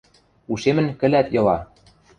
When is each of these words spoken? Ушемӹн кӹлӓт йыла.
Ушемӹн 0.51 0.87
кӹлӓт 0.99 1.27
йыла. 1.35 1.57